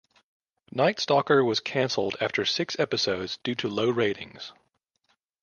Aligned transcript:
"Night 0.71 0.99
Stalker" 0.99 1.43
was 1.43 1.59
canceled 1.59 2.17
after 2.19 2.43
six 2.43 2.75
episodes 2.79 3.37
due 3.43 3.53
to 3.53 3.67
low 3.69 3.91
ratings. 3.91 4.51